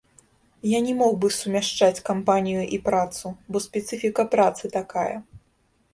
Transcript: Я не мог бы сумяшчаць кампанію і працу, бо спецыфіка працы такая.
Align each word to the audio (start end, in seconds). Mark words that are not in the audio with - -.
Я 0.67 0.79
не 0.85 0.93
мог 1.01 1.13
бы 1.25 1.31
сумяшчаць 1.35 2.03
кампанію 2.09 2.63
і 2.77 2.81
працу, 2.89 3.35
бо 3.53 3.57
спецыфіка 3.69 4.29
працы 4.37 4.63
такая. 4.81 5.13